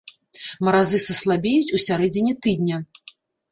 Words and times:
Маразы 0.67 1.01
саслабеюць 1.09 1.73
у 1.79 1.83
сярэдзіне 1.87 2.33
тыдня. 2.47 2.83